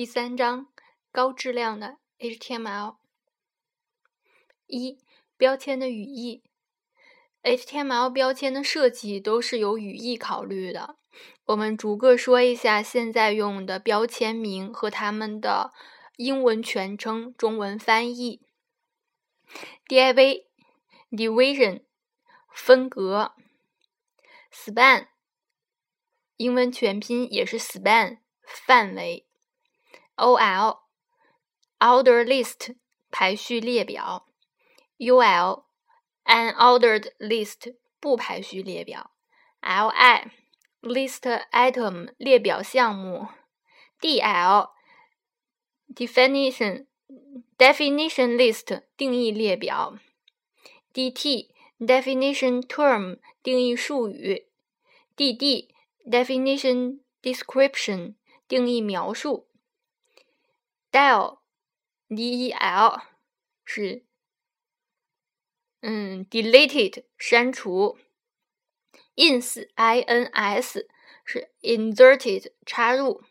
[0.00, 0.68] 第三章
[1.12, 2.96] 高质量的 HTML。
[4.66, 4.98] 一、
[5.36, 6.42] 标签的语义。
[7.42, 10.96] HTML 标签的设计都是由语义考虑的。
[11.44, 15.70] 我们逐个说一下现在用的标签名和它们的
[16.16, 18.40] 英文全称、中文翻译。
[19.86, 21.82] div（division）
[22.50, 23.34] 分隔
[24.50, 25.08] ，span。
[26.38, 28.20] 英文全拼也是 span
[28.66, 29.26] 范围
[30.20, 30.78] ，ol
[31.78, 32.76] order list
[33.10, 34.26] 排序列表
[34.98, 35.64] ，ul
[36.24, 39.12] unordered list 不排序列表
[39.62, 40.30] ，li
[40.82, 43.28] list item 列表项目
[44.00, 44.70] ，dl
[45.94, 46.86] definition
[47.56, 49.98] definition list 定义列表
[50.92, 54.46] ，dt definition term 定义术语
[55.16, 55.68] ，dd
[56.04, 58.14] definition description
[58.46, 59.49] 定义描述
[60.90, 62.52] ，del，del
[63.64, 64.04] 是
[65.80, 67.98] 嗯 deleted 删除
[69.16, 70.86] ，ins，ins
[71.24, 73.22] 是 inserted 插入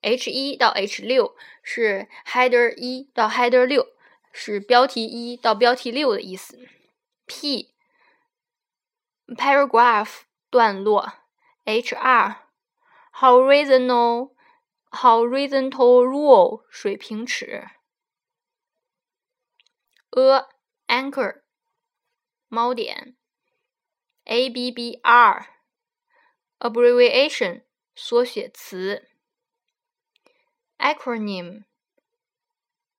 [0.00, 3.88] ，h 一到 h 六是 header 一到 header 六
[4.32, 6.58] 是标题一到标题六的意思
[7.26, 7.74] ，p
[9.36, 11.24] paragraph 段落。
[11.66, 12.36] HR
[13.20, 14.33] horizontal
[14.94, 17.68] horizontal rule 水平尺
[20.10, 20.46] ，a
[20.86, 21.42] anchor
[22.48, 23.16] 锚点
[24.24, 25.46] ，ABBR
[26.58, 27.64] abbreviation
[27.94, 29.08] 缩写词
[30.78, 31.64] ，acronym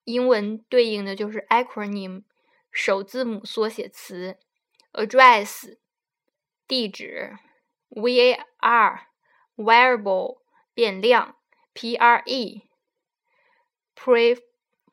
[0.04, 2.24] 英文对应的就是 acronym
[2.72, 4.38] 首字母缩写词
[4.94, 5.78] ，address
[6.68, 7.40] 地址。
[7.96, 9.08] var
[9.58, 10.42] variable
[10.74, 11.36] 变量
[11.75, 11.97] ，pre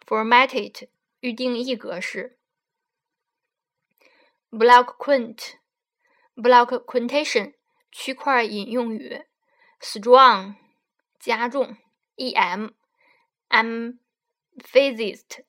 [0.05, 0.87] preformatted
[1.19, 2.37] 预定义格式，
[4.49, 5.55] block quint
[6.35, 7.55] block quotation
[7.91, 9.25] 区块引用语，
[9.79, 10.55] strong
[11.19, 11.77] 加重，
[12.15, 12.73] em
[13.49, 15.43] emphasized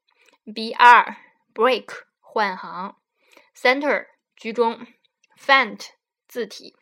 [0.47, 1.17] ，br
[1.53, 2.97] break 换行
[3.55, 4.87] ，center 居中
[5.37, 5.91] ，font
[6.27, 6.75] 字体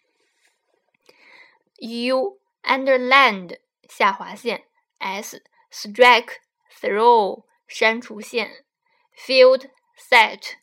[1.79, 4.65] ，U underlined 下划线
[4.99, 6.41] ，S strike
[6.71, 8.65] through 删除线
[9.17, 10.57] ，field set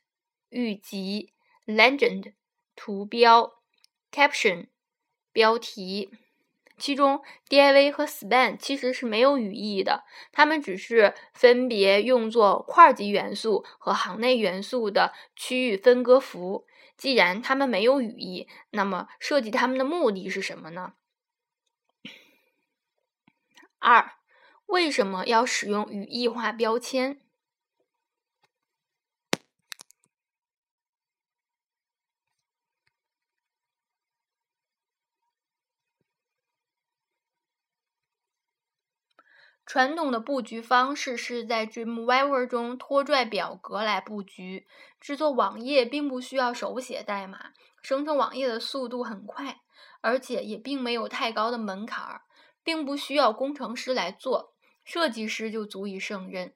[0.50, 1.34] 预集
[1.66, 2.34] ，legend
[2.75, 3.53] 图标
[4.12, 4.68] ，caption
[5.31, 6.12] 标题。
[6.78, 16.66] 其中，div 和 span 其实是没有语义的，它们只是分别用作块级元素和行内元素的区域分割符。
[16.97, 20.94] 既然它们没有语义，那么设计它们的目的是什么呢？
[23.83, 24.13] 二，
[24.67, 27.19] 为什么要使用语义化标签？
[39.66, 44.66] 传统的布局方式是在 Dreamweaver 中拖拽表格来布局。
[45.01, 47.51] 制作网页并不需要手写代码，
[47.81, 49.59] 生成网页的速度很快，
[49.99, 52.22] 而且也并没有太高的门槛儿，
[52.63, 54.53] 并不需要工程师来做，
[54.84, 56.53] 设计师就足以胜任。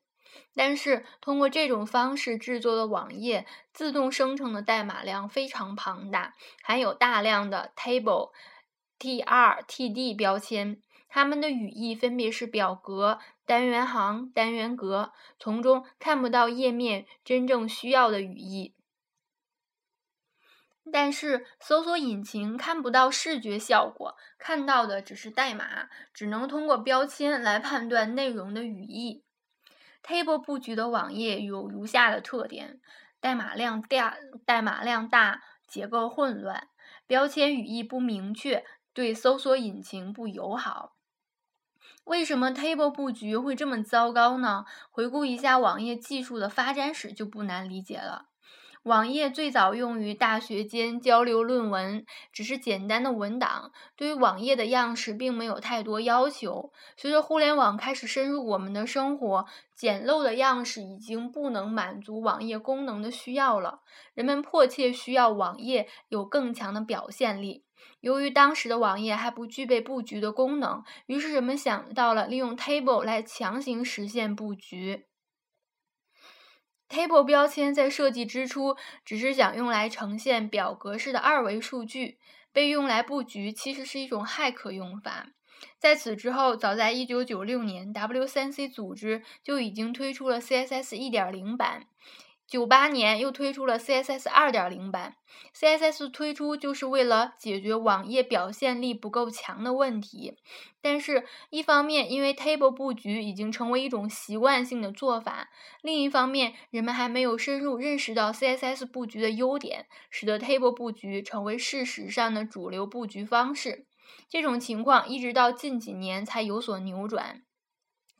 [0.53, 8.31] 但是，通过这种方式制作的网页，自动生成的代码量非常庞大，含有大量的 table、
[8.99, 10.81] tr、td 标签。
[11.09, 18.73] 它们的语义分别是表格、单元行、单元格，从中看不到页面真正需要的语义。
[20.91, 29.23] 但是搜索引擎看不到视觉效果，看到的只是代码，只能通过标签来判断内容的语义。
[30.03, 32.79] Table 布局的网页有如下的特点：
[33.19, 36.69] 代码量大，代码量大，结构混乱，
[37.05, 38.63] 标签语义不明确，
[38.93, 40.93] 对搜索引擎不友好。
[42.05, 44.63] 为什么 table 布局会这么糟糕呢？
[44.89, 48.27] 回顾一下网页技术的发展史就不难理解了。
[48.87, 56.71] 网页最早用于大学间交流论文，只是简单的文档，对于网页的样式并没有太多要求。
[56.95, 59.45] 随着互联网开始深入我们的生活，
[59.75, 63.81] 简陋的样式已经不能满足网页功能的需要了。
[64.13, 67.65] 人们迫切需要网页有更强的表现力。
[67.99, 75.06] 由于当时的网页还不具备布局的功能，于是人们想到了利用 table 来强行实现布局。
[76.89, 82.17] Table 标签在设计之初只是想用来呈现表格式的二维数据，
[82.51, 85.27] 被用来布局其实是一种骇客用法。
[85.79, 91.87] 在此之后，早在1996年，W3C 组织就已经推出了 CSS 1.0版。
[92.47, 95.17] 九八年又推出了 CSS 二点零版
[95.53, 100.37] ，CSS 推出就是为了解决网页表现力不够强的问题。
[100.81, 105.49] 但是，一方面因为 Table 布局已经成为一种习惯性的做法，
[105.81, 113.85] 另一方面人们还没有深入认识到 CSS 布局的优点，使得 Table 布局成为事实上的主流布局方式。
[114.29, 117.43] 这种情况一直到近几年才有所扭转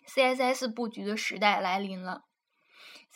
[0.05, 2.23] ，CSS 布局的时代来临了。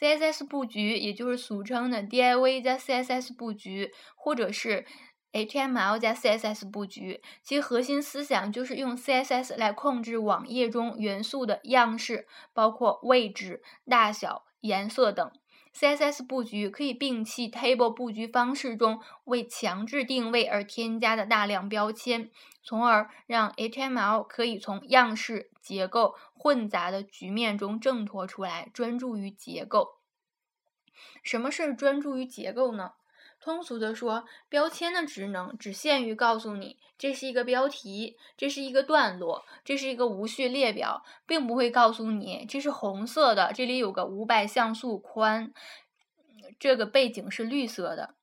[0.02, 4.84] CSS 布局，也就是俗称的 DIV 加 CSS 布局，或者是
[5.32, 15.32] HTML 加 CSS 布局，其核心思想就是用 CSS 来控制网页中元素的样式，包括位置、大小、颜色等。
[15.74, 22.30] CSS 布局可以摒弃 Table 布局方式中为强制定位而添加的大量标签，
[22.62, 30.00] 从而让 HTML 可以从样式结构混杂的局面中挣脱出来，专注于结构。
[31.24, 32.92] 什么是专注于结构呢？
[33.42, 45.52] 通俗的说，标签的职能只限于告诉你这是一个标题，这是一个段落，这是一个无序列表，并不会告诉你这是红色的，这里有个五百像素宽，
[46.60, 48.14] 这个背景是绿色的。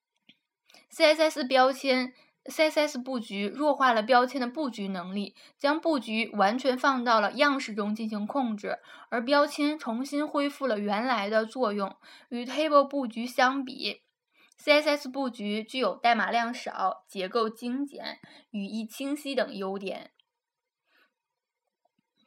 [0.93, 8.79] CSS 标签，CSS 布局弱化了标签的布局能力，将布局完全放到了样式中进行控制，
[9.11, 11.97] 而标签重新恢复了原来的作用。
[12.29, 14.03] 与 Table 布局相比。
[14.63, 18.19] CSS 布局具有代码量少、结构精简、
[18.51, 20.11] 语义清晰等优点。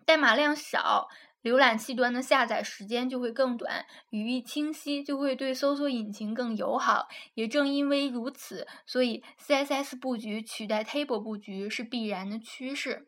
[0.06, 1.10] 代码量少，
[1.44, 7.08] 浏览器端的下载时间就会更短；语义清晰，就会对搜索引擎更友好。
[7.34, 13.08] 也正因为如此，所以 CSS 布局取代 Table 布局是必然的趋势。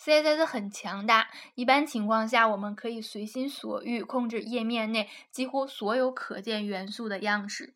[0.00, 7.74] CSS 很强大，一般情况下，我们可以随心所欲控制页面内几乎所有可见元素的样式。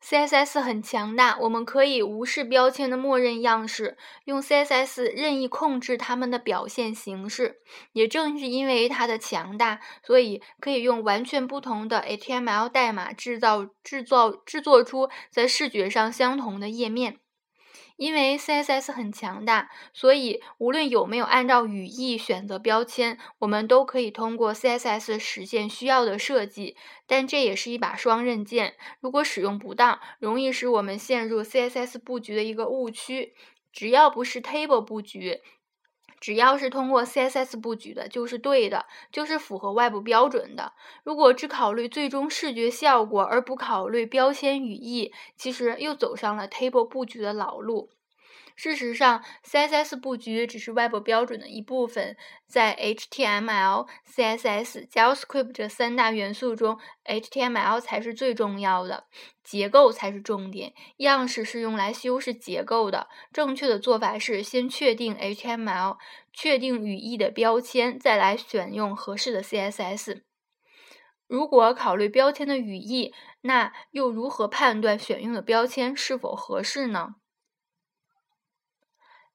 [0.00, 7.60] CSS 很强大，我们可以无视标签的默认样式，用 CSS 任意控制它们的表现形式。
[7.92, 17.18] 也正是因为它的强大，所以可以用完全不同的 HTML 代码制造、制造、制作出在视觉上相同的页面。
[17.98, 26.76] 因为 CSS 很强大，所以无论有没有按照语义选择标签，我们都可以通过 CSS 实现需要的设计。
[27.08, 33.34] 但这也是一把双刃剑，如果使用不当，容易使我们陷入 CSS 布局的一个误区。
[33.72, 35.40] 只要不是 Table 布局，
[36.20, 40.72] 只要是通过 CSS 布局的，就是对的，就是符合外部标准的。
[41.04, 47.90] 如果只考虑最终视觉效果，而不考虑标签语义，其实又走上了 Table 布局的老路。
[48.58, 52.16] 事实上，CSS 布局只是外部标准的一部分。
[52.48, 59.04] 在 HTML、CSS、JavaScript 这三大元素中，HTML 才是最重要的，
[59.44, 60.72] 结构才是重点。
[60.96, 63.06] 样式是用来修饰结构的。
[63.32, 65.96] 正确的做法是先确定 HTML，
[66.32, 70.22] 确定语义的标签，再来选用合适的 CSS。
[71.28, 77.14] 如果考虑标签的语义，那又如何判断选用的标签是否合适呢？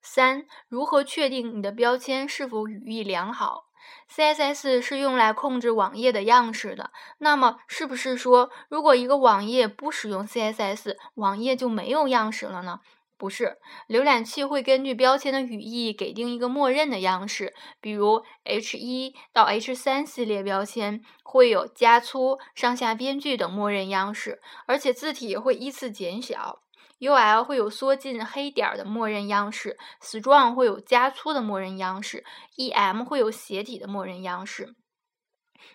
[0.04, 3.70] 三、如何确定你的标签是否语义良好
[4.14, 6.92] ？CSS 是用来控制网页的样式的。
[7.20, 12.82] 那么，是不是说，如果一个网页不使用 CSS，网页就没有样式了呢？
[13.18, 13.58] 不是，
[13.88, 26.63] 浏览器会根据标签的语义给定一个默认的样式，比如 H1 到 H3 系列标签会有加粗、上下边距等默认样式，而且字体会依次减小。
[27.04, 32.24] UL 会有缩进黑点的默认样式，Strong 会有加粗的默认样式
[32.56, 34.74] ，EM 会有斜体的默认样式。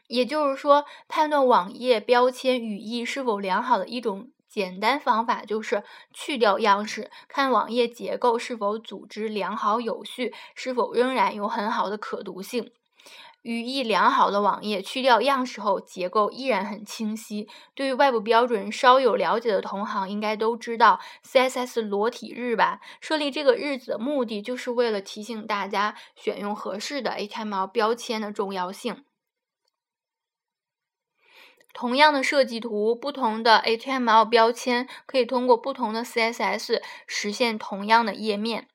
[0.06, 12.70] 也就是说，判断网页标签语义是否良好的一种简单方法，就是去掉样式，看网页结构是否组织良好有序，是否仍然有很好的可读性。
[13.42, 17.48] 语义良好的网页去掉样式后，结构依然很清晰。
[17.74, 22.80] 对于外部标准稍有了解的同行，应该都知道 CSS 裸体日吧？
[23.00, 29.04] 设立这个日子的目的，就是为了提醒大家选用合适的 HTML 标签的重要性。
[31.72, 38.68] 同样的设计图，不同的 HTML 标签可以通过不同的 CSS 实现同样的页面。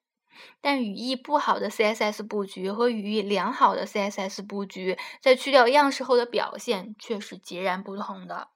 [0.61, 8.49] 但语义不好的 CSS 布局和语义良好的 CSS 布局，在去掉样式后的表现却是截然不同的。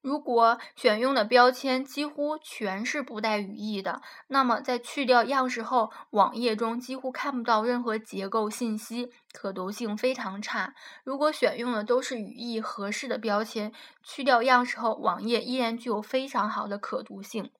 [0.00, 10.74] 如果选用的标签几乎全是不带语义的，那么在去掉样式后，网页中几乎看不到任何结构信息，可读性非常差。
[11.04, 13.72] 如果选用的都是语义合适的标签，
[14.02, 17.52] 去掉样式后，网页依然具有非常好的可读性。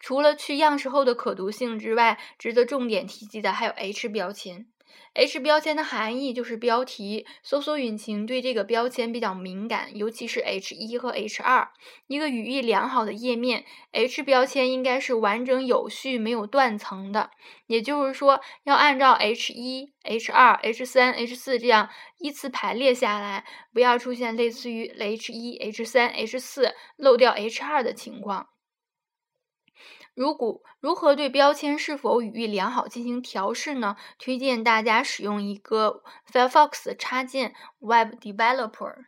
[0.00, 4.66] 除了去样式后的可读性之外，值得重点提及的还有 H 标签。
[5.14, 11.68] H 标签的含义就是标题，搜索引擎对这个标签比较敏感，尤其是 H 一和 H 二。
[12.06, 17.30] 一个语义良好的页面，H 标签应该是完整有序、没有断层的。
[17.66, 21.88] 也就是说，要按照 H 一、H 二、H 三、H 四这样
[22.18, 28.48] 依次排列下来，不要出现类似于 H 一、H 三、H 四漏掉 H 二的情况。
[30.18, 33.94] 如果如何对标签是否语义良好进行调试呢？
[34.18, 39.04] 推荐大家使用一个 Firefox 插件 Web Developer。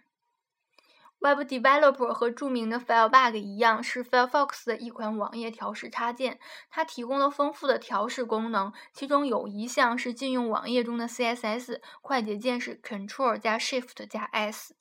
[1.19, 6.39] Web Developer 和著名的 Firebug 一样，是 Firefox 的一款网页调试插件。
[6.71, 14.77] 它提供了丰富的调试功能，其中有一项是禁用网页中的 CSS，快捷键是 Ctrl 加 Shift 加 S。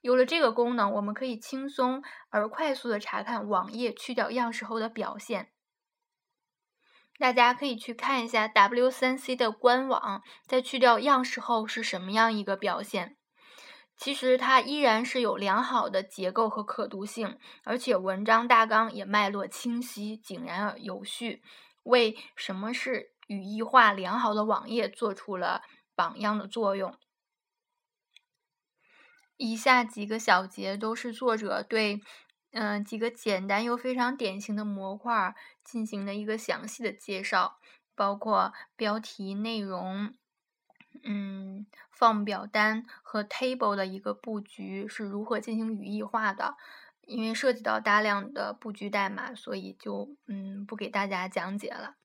[0.00, 5.51] 有了这个功能，我们可以轻松而快速的查看网页去掉样式后的表现。
[7.18, 13.16] 大家可以去看一下 W3C 的官网，在去掉样式后是什么样一个表现。
[13.96, 21.42] 其实它依然是有良好的结构和可读性，而且文章大纲也脉络清晰、井然有序，
[21.84, 25.62] 为什么是语义化良好的网页做出了
[25.94, 26.96] 榜样的作用。
[29.36, 32.00] 以下几个小节都是作者对。
[32.52, 37.58] 嗯，几个简单又非常典型的模块进行了一个详细的介绍，
[37.94, 40.14] 包括标题、内容，
[41.02, 46.56] 嗯放表单和 table 的一个布局是如何进行语义化的。
[47.04, 51.96] 因为涉及到大量的布局代码，所以就嗯不给大家讲解了。